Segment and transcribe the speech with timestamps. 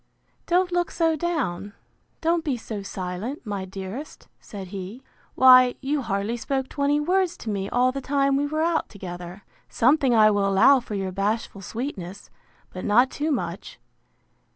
[0.47, 1.73] —Don't look so down,
[2.21, 5.03] don't be so silent, my dearest, said he;
[5.35, 9.43] why, you hardly spoke twenty words to me all the time we were out together.
[9.69, 12.31] Something I will allow for your bashful sweetness;
[12.73, 13.79] but not too much.